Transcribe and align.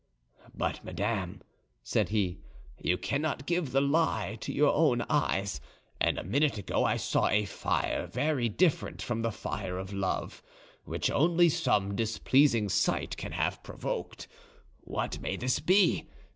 "But, 0.55 0.83
madame," 0.83 1.41
said 1.83 2.09
he, 2.09 2.39
"you 2.79 2.97
cannot 2.97 3.45
give 3.45 3.71
the 3.71 3.81
lie 3.81 4.35
to 4.41 4.51
your 4.51 4.73
own 4.73 5.01
eyes; 5.07 5.61
and 5.99 6.17
a 6.17 6.23
minute 6.23 6.57
ago 6.57 6.83
I 6.85 6.97
saw 6.97 7.27
a 7.27 7.45
fire 7.45 8.07
very 8.07 8.49
different 8.49 9.03
from 9.03 9.21
the 9.21 9.31
fire 9.31 9.77
of 9.77 9.93
love, 9.93 10.41
which 10.85 11.11
only 11.11 11.49
some 11.49 11.95
displeasing 11.95 12.67
sight 12.67 13.15
can 13.15 13.33
have 13.33 13.61
provoked. 13.61 14.27
What 14.79 15.19
may 15.19 15.35
this 15.35 15.59
be? 15.59 16.09